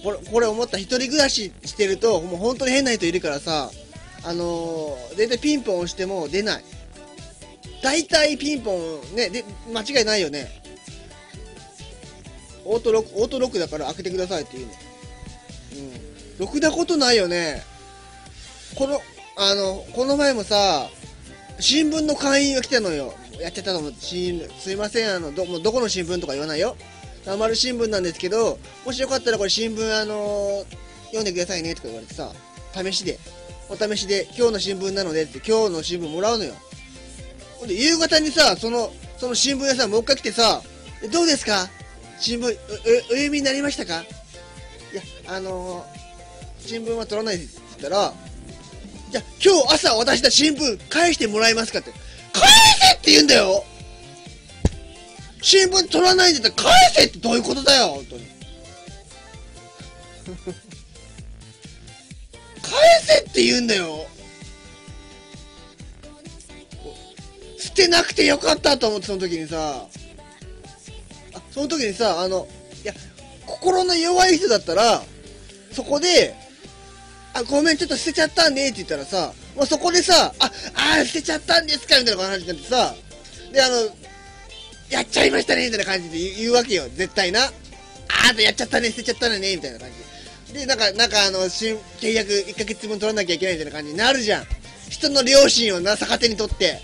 [0.00, 3.68] これ、これ思った一人暮らししてると、もう本当に変な人いるからさ、
[4.22, 6.64] あのー、大体ピンポン押しても出ない。
[7.82, 10.62] 大体ピンポン、ね、で、間違いないよね。
[12.64, 14.72] オートロック、オートロックだから開けてくださいって言うの。
[14.72, 16.38] うん。
[16.38, 17.64] ろくなことないよね。
[18.76, 19.00] この、
[19.36, 20.88] あの、この前もさ、
[21.58, 23.14] 新聞の会員が来たのよ。
[23.40, 26.76] やっちゃったと思って、すいません、あの、ど、どこの新聞とか言わないよ。
[27.36, 30.64] 丸新聞なんですけど、もしよかったらこれ新聞、あの
[31.06, 32.32] 読んでくださいねとか言われてさ、
[32.74, 33.18] 試しで、
[33.68, 36.54] お試しで、今日の新聞なのでって、今日の新聞もらうのよ。
[37.58, 40.62] ほんで、夕方にさ、その、その新聞屋さんもう一回来てさ、
[41.12, 41.68] どうですか？
[42.20, 42.52] 新聞、お、お
[43.10, 44.02] 読みになりましたか？
[44.92, 45.98] いや、あのー
[46.60, 48.12] 新聞は取らないですって言ったら、
[49.10, 51.92] じゃ今日朝渡した新聞返してもらえますかって。
[52.32, 52.46] 返
[52.90, 53.64] せって言うんだよ
[55.48, 58.26] 新聞取らないんだったら返せってどういうことだよ本当に。
[62.60, 64.06] 返せって言うんだよ
[67.58, 69.86] 捨てなくてよかったと思ってその時にさ、
[71.32, 72.46] あ、その時にさ、あの、
[72.84, 72.92] いや、
[73.46, 75.02] 心の弱い人だったら、
[75.72, 76.34] そこで、
[77.32, 82.94] あ、ごめん、ちょっと捨てちゃったねって言ったらさ、もうそこでさ、あ、あ捨てちゃったんですかみたいな感じになってさ、
[83.50, 84.07] で、あの、
[84.90, 87.44] やっちゃいましたねみたいな感じで言うわけよ、絶対な。
[87.44, 89.88] あーとやっちゃったね、捨てちゃったね、みたいな感
[90.46, 90.60] じで。
[90.60, 94.46] で、なんか、なんかあの、新、契約1ヶ月分取らなきゃいけないみたいな感じになるじゃん。
[94.88, 96.80] 人の良心をな、逆手にとって。